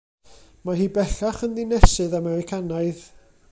Mae 0.69 0.79
hi 0.79 0.87
bellach 0.95 1.43
yn 1.49 1.53
ddinesydd 1.59 2.17
Americanaidd. 2.23 3.07